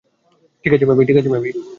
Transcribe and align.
ঠিক 0.65 0.71
আছে, 0.73 0.85
মেবি। 1.33 1.51